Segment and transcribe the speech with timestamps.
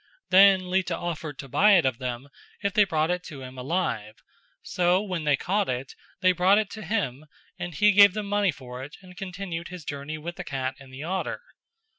[0.31, 2.27] Then Lita offered to buy it of them
[2.63, 4.15] if they brought it to him alive;
[4.63, 7.27] so when they caught it they brought it to him
[7.59, 10.91] and he gave them money for it and continued his journey with the cat and
[10.91, 11.43] the otter.